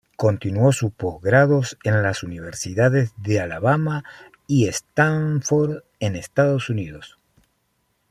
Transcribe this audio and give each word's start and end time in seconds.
Continuó 0.17 0.71
sus 0.71 0.91
posgrados 0.93 1.77
en 1.83 2.01
las 2.01 2.23
universidades 2.23 3.13
de 3.17 3.39
Alabama 3.39 4.03
y 4.47 4.65
Stanford 4.67 5.83
en 5.99 6.15
Estados 6.15 6.71
Unidos. 6.71 7.19